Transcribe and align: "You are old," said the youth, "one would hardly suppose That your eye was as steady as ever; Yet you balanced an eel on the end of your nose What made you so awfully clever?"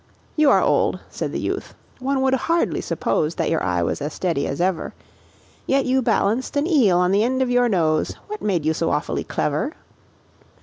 "You 0.35 0.49
are 0.49 0.63
old," 0.63 0.99
said 1.11 1.31
the 1.31 1.39
youth, 1.39 1.75
"one 1.99 2.23
would 2.23 2.33
hardly 2.33 2.81
suppose 2.81 3.35
That 3.35 3.51
your 3.51 3.61
eye 3.61 3.83
was 3.83 4.01
as 4.01 4.15
steady 4.15 4.47
as 4.47 4.59
ever; 4.59 4.95
Yet 5.67 5.85
you 5.85 6.01
balanced 6.01 6.57
an 6.57 6.65
eel 6.65 6.97
on 6.97 7.11
the 7.11 7.23
end 7.23 7.43
of 7.43 7.51
your 7.51 7.69
nose 7.69 8.15
What 8.25 8.41
made 8.41 8.65
you 8.65 8.73
so 8.73 8.89
awfully 8.89 9.23
clever?" 9.23 9.73